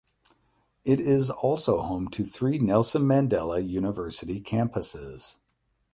[0.83, 5.37] It is also home to three Nelson Mandela University campuses.